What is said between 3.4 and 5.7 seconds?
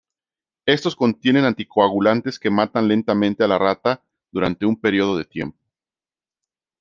a la rata durante un período de tiempo.